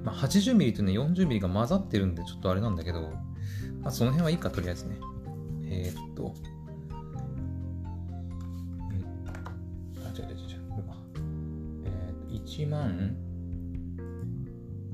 [0.04, 3.02] まあ、80ミリとね、40ミリが混ざってるんで、ちょっとあれなんだけど、
[3.82, 4.98] まあ、その辺はいいか、とりあえずね。
[5.66, 6.34] えー、っと、
[10.06, 10.96] あ、違う違う違う、これか。
[11.86, 13.16] えー、っと、1万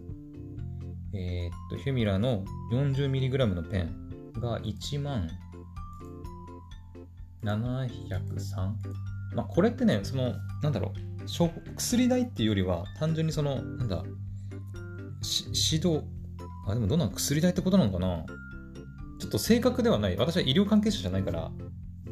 [1.13, 5.27] えー、っと、ヒュミラの 40mg のペンが1万
[7.43, 8.73] 703。
[9.35, 10.93] まあ、これってね、その、なんだろ
[11.25, 11.29] う、
[11.75, 14.19] 薬代っていうよりは、単純にその、なんだ、指
[15.83, 16.03] 導、
[16.67, 18.25] あ、でもどんな薬代ってことなのかな？
[19.23, 20.17] ちょっと正確ではない。
[20.17, 21.49] 私は医療関係者じゃないから、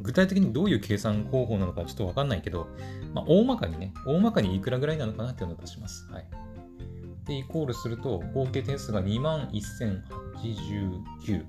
[0.01, 2.69] 具体的にどういう計算方法なのかちょっとわかんないけど、
[3.13, 6.07] まあ、大まかにね、大まかにいくらぐらいなのかなっていうのを出します。
[6.09, 6.25] はい。
[7.25, 11.43] で、イコールすると、合計点数が21,089。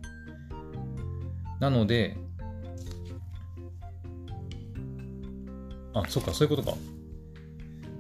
[1.61, 2.16] なので、
[5.94, 6.77] あ、そっか、そういうことか。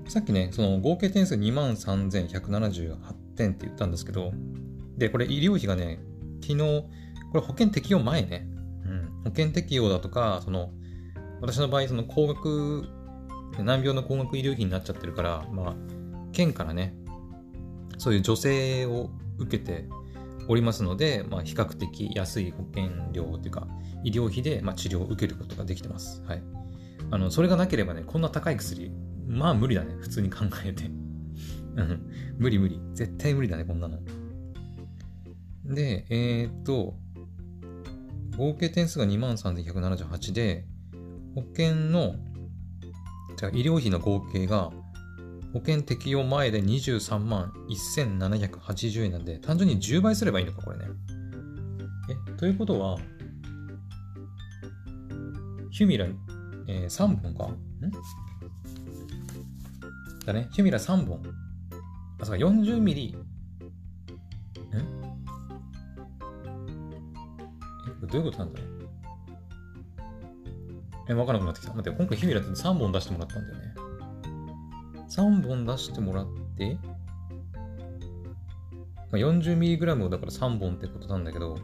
[0.08, 4.32] さっきね、その合計点数23,178点って言ったんですけど、
[4.98, 6.00] で、これ医療費がね、
[6.42, 6.84] 昨日、
[7.32, 8.46] これ保険適用前ね。
[8.84, 9.22] うん。
[9.24, 10.70] 保険適用だとか、その、
[11.40, 12.86] 私の場合、その高額、
[13.58, 15.74] 難病の高額医療費になっちゃってるから、まあ、
[16.32, 16.94] 県からね、
[17.96, 19.88] そういう助成を受けて
[20.48, 23.66] おりますので、まあ、比較的安い保険料というか、
[24.04, 26.22] 医療費で、まあ、治療を受けることができてます。
[26.26, 26.42] はい。
[27.10, 28.92] あの、それがなければね、こんな高い薬、
[29.26, 30.84] まあ無理だね、普通に考えて。
[31.76, 32.80] うん、無理無理。
[32.92, 33.98] 絶対無理だね、こんなの。
[35.64, 36.96] で、えー、っと、
[38.36, 40.64] 合計点数が23,178で、
[41.34, 42.14] 保険の、
[43.36, 44.70] じゃあ医療費の合計が
[45.52, 50.86] 保険適用前で23万1780円なんで、単純に10倍すればいいのか、これね。
[52.10, 52.98] え、ということは、
[55.70, 56.06] ヒュミラ、
[56.68, 57.56] えー、3本かん？
[60.24, 60.48] だね。
[60.52, 61.22] ヒュミラ3本。
[62.20, 63.16] あ、そうか、40ミリ。
[68.06, 68.68] どういうことなんだろう？
[71.08, 71.74] え、わからなくなってきた。
[71.74, 73.74] 待って、今回ヒュミラって3本出してもらったんだよね。
[75.08, 76.78] 3本出してもらって、
[79.10, 81.60] まあ、40mg をだから3本ってことなんだけど、こ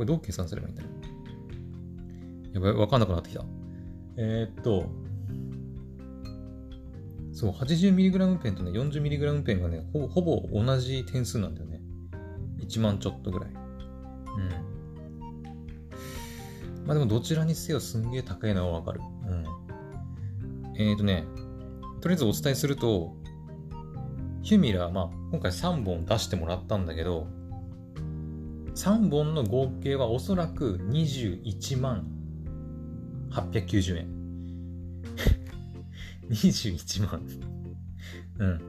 [0.00, 2.54] れどう計算すればいいんだろう？
[2.54, 3.44] やばい、わかんなくなってきた。
[4.16, 4.86] えー、っと、
[7.32, 11.80] そう、80mg ペンとね、40mg ペンがねほ、ほぼ同じ点数なんだよね。
[12.60, 13.50] 1万ちょっとぐらい。
[13.50, 14.73] うん。
[16.84, 19.00] まあでもどちらにせよすんげえ高いのはわかる。
[19.26, 19.44] うん。
[20.76, 21.24] えー、っとね、
[22.00, 23.14] とりあえずお伝えすると、
[24.42, 27.26] ヒュミラー、まあ、今回3本出してもらったんだけど、
[28.74, 32.06] 3本の合計はおそらく21万
[33.30, 34.08] 890円。
[36.28, 37.22] 21万
[38.38, 38.60] うん。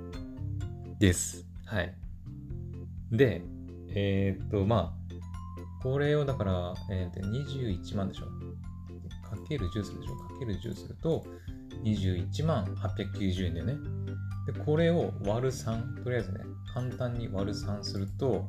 [0.99, 1.45] です。
[1.65, 1.93] はい。
[3.12, 3.43] で、
[3.89, 5.04] えー、っと、まあ、
[5.85, 8.25] これをだから、えー、21万でしょ。
[8.25, 10.15] かける10するでしょ。
[10.15, 11.23] かける10すると、
[11.83, 13.77] 21万890円だよね。
[14.47, 16.39] で、これを割る3、とりあえずね、
[16.73, 18.47] 簡単に割る3すると、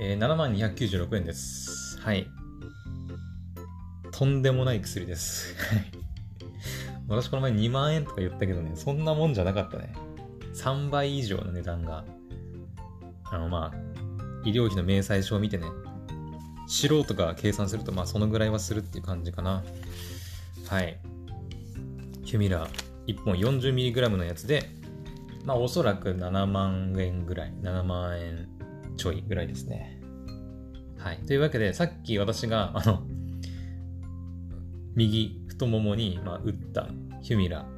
[0.00, 1.98] えー、7万296円です。
[2.00, 2.28] はい。
[4.12, 5.56] とんでもない薬です。
[7.08, 9.92] 私この前2万円とか言ったけどね、そんなもんじゃなかったね。
[10.54, 12.04] 3倍以上の値段が、
[13.24, 13.91] あのまあ、
[14.44, 15.66] 医療費の明細書を見てね、
[16.66, 19.62] 素人が計算すると、まあそのぐらいはするっていう感じかな。
[20.68, 20.98] はい。
[22.24, 24.70] ヒュミラー1本 40mg のやつで、
[25.44, 28.48] まあおそらく7万円ぐらい、7万円
[28.96, 30.00] ちょいぐらいですね。
[30.98, 31.18] はい。
[31.26, 33.02] というわけで、さっき私が、あの、
[34.94, 36.88] 右太ももに、まあ、打った
[37.22, 37.72] ヒュミラー。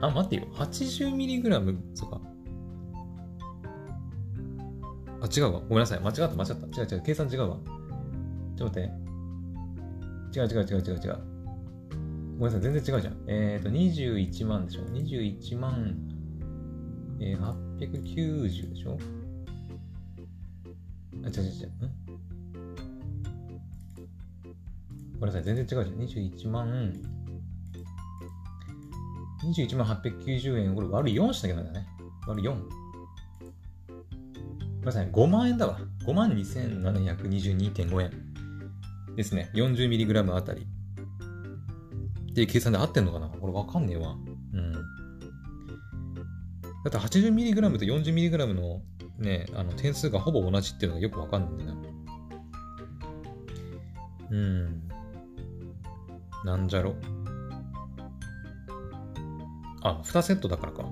[0.00, 0.46] あ、待ってよ。
[0.54, 2.20] 80mg、そうか。
[5.24, 5.60] あ、違うわ。
[5.60, 6.00] ごめんなさい。
[6.00, 6.82] 間違った、間違った。
[6.82, 7.02] 違う違う。
[7.02, 7.56] 計算違うわ。
[8.56, 10.38] ちょっと待って。
[10.38, 11.18] 違う違う違う違う違う。
[12.38, 13.16] ごめんなさい、全然違うじゃん。
[13.26, 15.96] えっ、ー、と、21万でしょ ?21 万、
[17.20, 17.40] えー、
[17.78, 18.98] 890でしょ？
[21.24, 21.68] あ、違う違う違う。
[21.68, 21.70] ん？
[25.20, 25.84] ごめんなさい、全然違うじゃん。
[26.26, 26.92] 21万、
[29.44, 31.86] 21万890円、これ割る4しなきゃなんだね。
[32.26, 32.83] 割る4。
[34.84, 35.78] ごめんなさい、5万円だわ。
[36.06, 38.10] 5万2722.5円
[39.16, 39.50] ですね。
[39.54, 40.66] 40mg あたり。
[42.32, 43.28] っていう計算で合ってんのかな？
[43.28, 44.14] これわかんねえわ。
[44.52, 44.72] うん。
[44.72, 44.80] だ
[46.88, 48.82] って 80mg と 40mg の
[49.18, 51.80] ね、あの点数がほぼ同じっていうのがよくわかんないんだよな。
[54.32, 54.82] うん。
[56.44, 56.94] なんじゃろ？
[59.82, 60.84] あ、2セットだからか。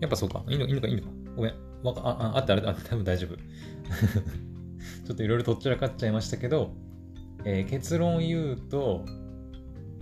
[0.00, 0.44] やっぱそうか。
[0.48, 1.08] いいのいいのかいいのか。
[1.36, 1.54] ごめん。
[1.82, 3.36] わかあ、あ、あったあれ、あ、多分大丈夫。
[5.06, 6.74] ちょっといろいろとっちらかっちゃいましたけど、
[7.44, 9.04] えー、結論を言うと、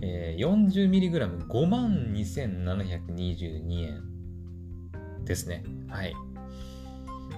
[0.01, 4.03] えー、40mg5 万2722円
[5.25, 5.63] ですね。
[5.87, 6.13] はい。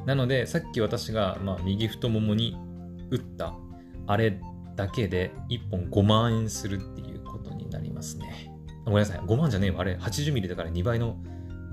[0.05, 2.57] なので、さっき私が、まあ、右太ももに
[3.11, 3.53] 打った
[4.07, 4.39] あれ
[4.75, 8.51] だけで1本5万円するっていうことになりますね。
[8.85, 9.19] ごめんなさい。
[9.19, 9.81] 5万じゃねえわ。
[9.81, 11.17] あれ、80ミリだから2倍の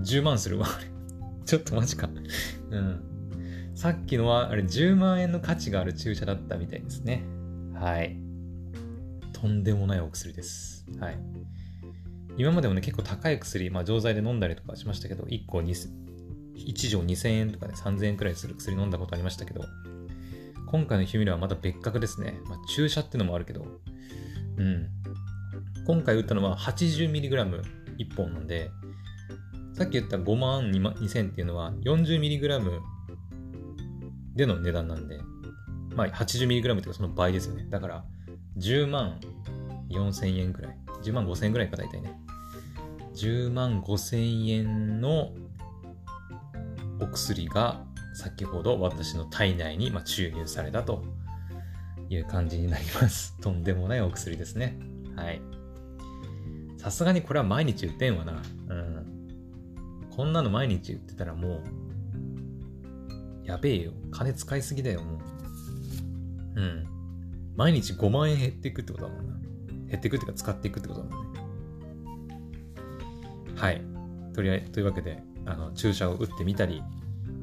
[0.01, 0.67] 10万するわ。
[0.67, 0.87] あれ。
[1.45, 2.09] ちょっとマジか。
[2.71, 3.15] うん。
[3.75, 7.25] さっきのは、あれ、10万円の価値がある注射だったみたいですね。
[7.75, 8.17] はい。
[9.33, 10.87] とんでもないお薬です。
[10.99, 11.19] はい。
[12.37, 15.89] 今までもね、結構高い薬、まあ、錠剤で飲んだりとかしましたけど、1個2、
[16.57, 19.65] 1錠2000円とかね、3000円くらいする薬飲んだことありましたけど、
[20.67, 22.41] 今回のヒュミラはまた別格ですね。
[22.49, 23.67] まあ、注射ってのもあるけど、
[24.57, 24.89] うん。
[25.87, 28.71] 今回打ったのは 80mg1 本なんで、
[29.75, 32.81] さっき言った5万2000っていうのは 40mg
[34.37, 35.19] での値段なんで、
[35.95, 37.67] まあ 80mg っていうかその倍ですよね。
[37.69, 38.05] だから
[38.59, 39.19] 10万
[39.91, 40.77] 4000円くらい。
[41.03, 42.13] 10万5000円くらいか大体ね。
[43.15, 45.33] 10万5000円の
[47.01, 51.05] お薬が先ほど私の体内に注入されたと
[52.09, 53.37] いう感じになります。
[53.43, 54.79] とんでもないお薬ですね。
[55.17, 55.41] はい。
[56.77, 58.43] さすがにこれは毎日売ってんわな。
[58.69, 59.14] うん。
[60.17, 61.61] こんなの毎日売ってたらも
[63.43, 63.93] う、やべえよ。
[64.11, 65.19] 金使いすぎだよ、も
[66.57, 66.61] う。
[66.61, 66.87] うん。
[67.57, 69.35] 毎日5万円減っていくってことだもんな。
[69.89, 71.41] 減っていくっていうか使っていくってことだもんね。
[73.57, 73.83] はい。
[74.35, 76.83] とりあえず、というわけで、あの、注射を打ってみたり、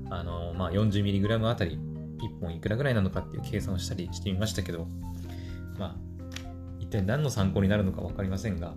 [0.09, 1.77] あの、まあ、40mg あたり
[2.19, 4.87] 1本いくらぐらいなのかっていう計算をしたりしてみましたけど、
[5.77, 5.95] まあ、
[6.79, 8.73] 一体何の参考になるのか分かりませんが、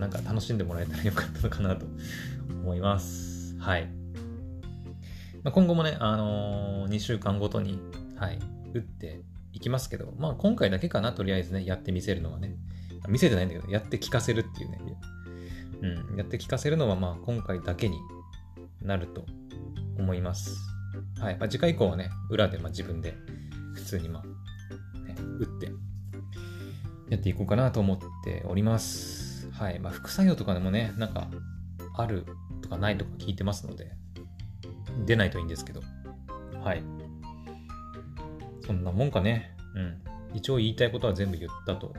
[0.00, 1.86] なんか楽しんでもらえたらよかったのかなと
[2.48, 3.56] 思います。
[3.58, 3.86] はい。
[5.44, 7.78] まあ、今後もね、あのー、2週間ごとに、
[8.16, 8.38] はい、
[8.74, 9.20] 打って
[9.52, 12.56] いきますけど、まあ、今回だけかな、とりあえずね、やってみせるのはね。
[13.08, 14.80] 見せてないんだけど、やって聞かせるっていうね。
[15.82, 17.98] うん、やって聞かせるのは、まあ、今回だけに
[18.82, 19.24] なると
[19.98, 20.56] 思います。
[21.18, 21.38] はい。
[21.38, 23.14] まあ、次回以降はね、裏でま自分で
[23.74, 25.72] 普通にまあ、ね、打って
[27.08, 29.29] やっていこうかなと思っております。
[29.60, 29.78] はい。
[29.78, 31.28] まあ、副作用とかでもね、なんか、
[31.94, 32.24] ある
[32.62, 33.92] とかないとか聞いてますので、
[35.04, 35.82] 出ないといいんですけど、
[36.64, 36.82] はい。
[38.66, 39.54] そんなもんかね。
[39.74, 40.02] うん。
[40.32, 41.92] 一応言いたいことは全部言ったと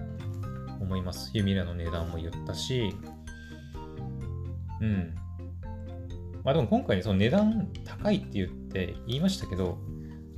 [0.80, 1.30] 思います。
[1.36, 2.95] ユミラの値段も言ったし、
[4.82, 5.14] うん。
[6.43, 9.78] まあでも今回その値段高いって言って言いましたけど、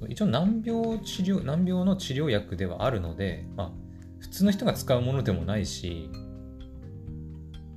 [0.10, 3.72] 一応難病治療、難病の治療薬ではあるので、まあ
[4.20, 6.10] 普通の人が使うものでもないし、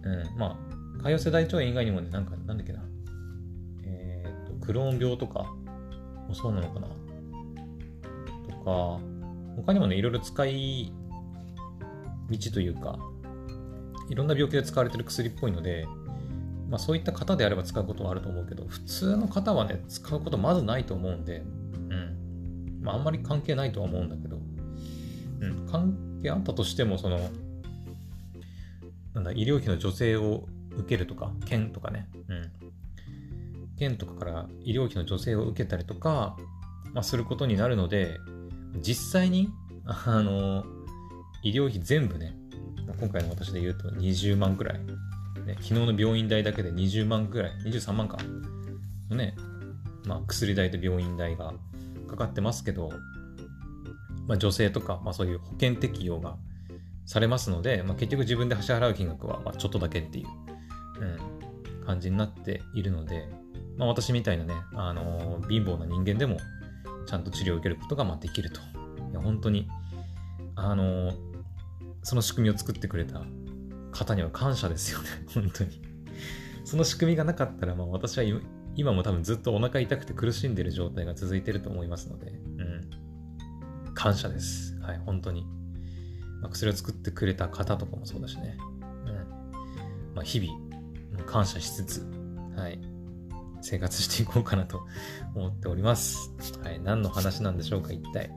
[0.07, 0.57] うん、ま
[1.01, 2.81] あ、潰瘍性大腸炎以外にもね、なんか、なんだっけな、
[3.85, 5.53] えっ、と、クローン病とか
[6.29, 6.87] もそうなのかな。
[6.87, 9.01] とか、
[9.57, 10.93] 他にもね、いろいろ使い
[12.31, 12.99] 道というか、
[14.09, 15.87] いろんな病気で使われてる薬っぽいので、
[16.69, 21.43] まあ、そういった方であれば使うことはあると思うけど、普通の方はね、使うことまずないと思うんで、
[21.91, 22.81] うん。
[22.81, 24.39] まあ、あんまり関係ないとは思うんだけど、
[25.41, 27.19] うん、関係あったとしても、その、
[29.17, 30.47] なんだ、医療費の助成を
[30.77, 32.53] 受けるとか、県とかね、うん。
[33.79, 36.37] 県とかから医療費の助成を受けたりとか、
[36.93, 38.19] まあ、することになるので、
[38.83, 39.49] 実際に、
[39.87, 40.65] あの、
[41.43, 42.37] 医療費全部ね、
[43.01, 44.81] 今回の私で言うと20万くらい。
[45.47, 48.19] ね、昨日の病院代だけで20万くらい、23万か、
[49.09, 49.35] のね、
[50.05, 51.55] まあ、薬代と病院代が
[52.07, 52.91] かかってますけど、
[54.27, 56.37] まあ、女性とか、まあ、そういう保険適用が
[57.07, 60.27] されますので、まあ、結局自分で支払う金額はまちょっとだけっていう、
[61.01, 63.29] うん、感じになっているので、
[63.79, 66.39] まあ、私みたいなね、あのー、貧乏な人間でも
[67.07, 68.61] ちゃんと治療を受けることがまあできると。
[69.11, 69.69] いや本当に、
[70.57, 71.17] あのー、
[72.03, 73.23] その仕組みを作ってくれた
[73.93, 75.81] 方には感謝ですよね、 本当に。
[76.65, 78.25] その仕組みがなかったら、まあ、私は
[78.75, 83.95] 今も多分ずっとお腹痛くて苦しんでる状態が続いてると思いますので、うん。
[83.95, 84.77] 感謝です。
[84.81, 85.47] はい、本当に。
[86.43, 88.57] ま、薬を作ってくれた方とかもそうだしね。
[89.07, 89.15] うん。
[90.15, 92.07] まあ、日々、感謝しつつ、
[92.57, 92.79] はい、
[93.63, 94.83] 生活していこうかなと
[95.35, 96.33] 思っております。
[96.63, 98.31] はい、何の話なんでしょうか、一体。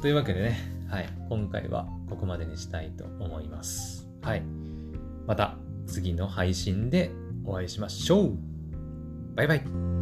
[0.00, 0.58] というわけでね、
[0.88, 4.08] はい、今回は、ここまでにしたいと思います。
[4.22, 4.42] はい。
[5.26, 5.56] また
[5.86, 7.10] 次の配信で
[7.44, 8.36] お会いしましょう。
[9.34, 9.95] バイバイ。